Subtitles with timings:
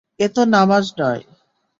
[0.19, 1.21] এ তো নামায নয়।